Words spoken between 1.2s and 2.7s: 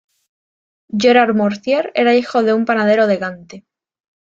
Mortier era hijo de un